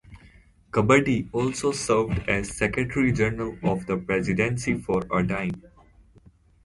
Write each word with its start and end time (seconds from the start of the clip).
Kabadi 0.71 1.27
also 1.31 1.71
served 1.71 2.27
as 2.27 2.57
Secretary-General 2.57 3.55
of 3.61 3.85
the 3.85 3.97
Presidency 3.97 4.73
for 4.73 5.03
a 5.11 5.23
time. 5.23 5.61